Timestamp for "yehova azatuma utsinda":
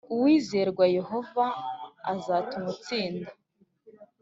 0.97-3.29